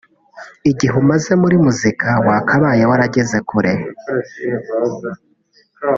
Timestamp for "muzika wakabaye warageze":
1.65-3.37